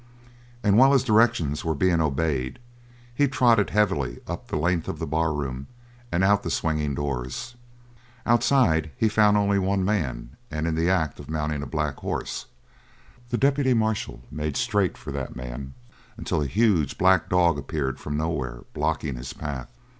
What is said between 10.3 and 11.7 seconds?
and in the act of mounting a